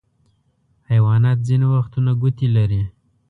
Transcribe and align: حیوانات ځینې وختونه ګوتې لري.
حیوانات 0.89 1.37
ځینې 1.47 1.67
وختونه 1.75 2.11
ګوتې 2.21 2.47
لري. 2.55 2.81